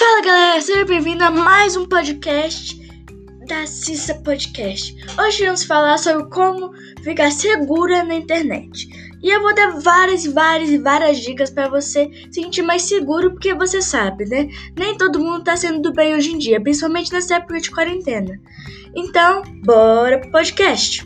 [0.00, 2.80] Fala galera, seja bem-vindo a mais um podcast
[3.46, 4.96] da Cissa Podcast.
[5.20, 6.70] Hoje vamos falar sobre como
[7.02, 8.88] ficar segura na internet.
[9.22, 13.32] E eu vou dar várias, várias e várias dicas para você se sentir mais seguro,
[13.32, 14.48] porque você sabe, né?
[14.74, 18.40] Nem todo mundo tá sendo do bem hoje em dia, principalmente nessa época de quarentena.
[18.96, 21.04] Então, bora pro podcast!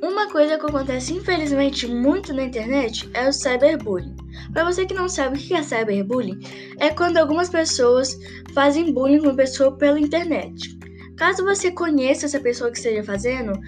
[0.00, 4.14] Uma coisa que acontece infelizmente muito na internet é o cyberbullying.
[4.52, 6.38] Para você que não sabe o que é cyberbullying,
[6.78, 8.16] é quando algumas pessoas
[8.54, 10.78] fazem bullying com uma pessoa pela internet.
[11.16, 13.58] Caso você conheça essa pessoa que esteja fazendo,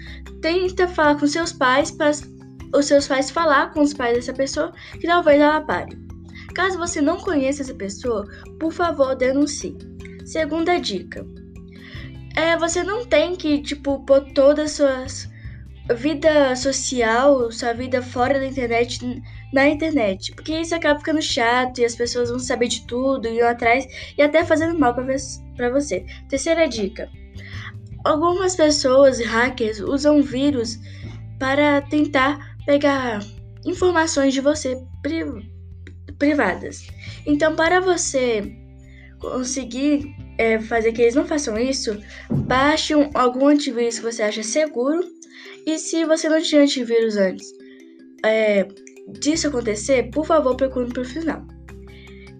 [0.41, 2.11] tenta falar com seus pais para
[2.73, 5.97] os seus pais falar com os pais dessa pessoa que talvez ela pare.
[6.55, 8.25] Caso você não conheça essa pessoa,
[8.57, 9.77] por favor denuncie.
[10.23, 11.25] Segunda dica:
[12.37, 15.31] é você não tem que tipo pôr todas as suas
[15.89, 18.99] vida social, sua vida fora da internet,
[19.51, 20.33] na internet.
[20.33, 23.85] Porque isso acaba ficando chato e as pessoas vão saber de tudo e atrás
[24.17, 26.05] e até fazendo mal para você.
[26.29, 27.09] Terceira dica:
[28.03, 30.79] algumas pessoas, hackers, usam vírus
[31.39, 33.19] para tentar pegar
[33.65, 34.77] informações de você
[36.17, 36.87] privadas.
[37.25, 38.55] Então, para você
[39.19, 44.43] conseguir é, fazer que eles não façam isso, baixe um, algum antivírus que você acha
[44.43, 45.03] seguro
[45.65, 47.51] e se você não tinha antivírus antes
[48.23, 48.67] é,
[49.19, 51.45] disso acontecer, por favor, procure um profissional.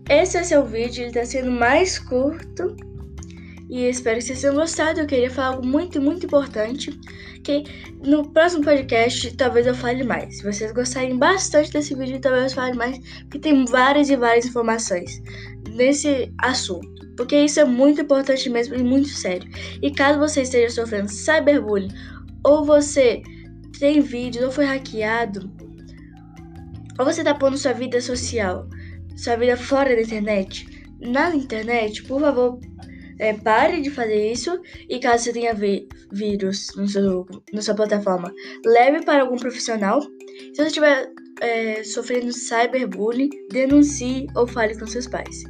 [0.10, 2.76] Esse é seu vídeo, ele está sendo mais curto.
[3.70, 5.00] E espero que vocês tenham gostado.
[5.00, 6.92] Eu queria falar algo muito, muito importante.
[7.44, 7.64] Que
[8.06, 10.38] no próximo podcast talvez eu fale mais.
[10.38, 13.00] Se vocês gostarem bastante desse vídeo, talvez eu fale mais.
[13.22, 15.22] Porque tem várias e várias informações
[15.70, 16.90] nesse assunto.
[17.16, 19.50] Porque isso é muito importante mesmo e muito sério.
[19.82, 21.88] E caso você esteja sofrendo cyberbullying
[22.44, 23.22] ou você
[23.80, 25.52] tem vídeos, ou foi hackeado,
[27.00, 28.68] ou você tá pondo sua vida social,
[29.16, 30.68] sua vida fora da internet,
[31.00, 32.60] na internet, por favor,
[33.20, 34.60] é, pare de fazer isso
[34.90, 35.54] e caso você tenha
[36.12, 38.34] vírus no seu, na sua plataforma,
[38.66, 40.02] leve para algum profissional.
[40.02, 45.44] Se você estiver é, sofrendo cyberbullying, denuncie ou fale com seus pais.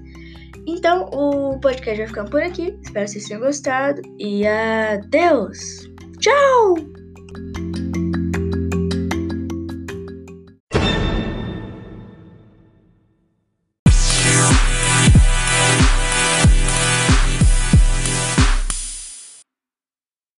[0.67, 2.77] Então, o podcast vai ficando por aqui.
[2.83, 5.90] Espero que vocês tenham gostado e adeus!
[6.21, 6.75] Tchau!